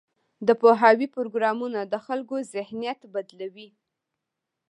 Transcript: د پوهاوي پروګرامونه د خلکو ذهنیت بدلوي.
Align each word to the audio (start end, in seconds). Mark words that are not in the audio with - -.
د 0.47 0.49
پوهاوي 0.61 1.07
پروګرامونه 1.15 1.79
د 1.85 1.95
خلکو 2.05 2.35
ذهنیت 2.53 2.99
بدلوي. 3.13 3.69